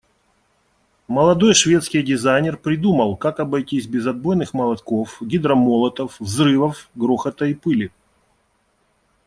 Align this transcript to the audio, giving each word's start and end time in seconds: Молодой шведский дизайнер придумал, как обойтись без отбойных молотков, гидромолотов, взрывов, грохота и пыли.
Молодой 1.07 1.53
шведский 1.53 2.01
дизайнер 2.01 2.57
придумал, 2.57 3.15
как 3.15 3.39
обойтись 3.39 3.85
без 3.85 4.07
отбойных 4.07 4.51
молотков, 4.55 5.21
гидромолотов, 5.21 6.19
взрывов, 6.19 6.89
грохота 6.95 7.45
и 7.45 7.53
пыли. 7.53 7.91